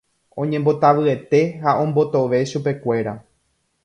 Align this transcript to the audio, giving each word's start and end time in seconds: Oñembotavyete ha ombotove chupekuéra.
Oñembotavyete 0.43 1.41
ha 1.63 1.71
ombotove 1.83 2.39
chupekuéra. 2.51 3.13